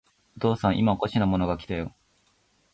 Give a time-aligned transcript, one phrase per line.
[0.35, 1.93] お父さん、いまおかしなものが来たよ。